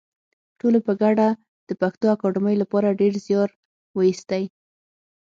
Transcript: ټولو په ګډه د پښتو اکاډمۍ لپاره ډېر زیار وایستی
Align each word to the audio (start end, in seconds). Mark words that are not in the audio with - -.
ټولو 0.59 0.79
په 0.87 0.91
ګډه 1.01 1.27
د 1.67 1.69
پښتو 1.81 2.05
اکاډمۍ 2.15 2.55
لپاره 2.61 2.97
ډېر 2.99 3.13
زیار 3.25 3.49
وایستی 3.97 4.43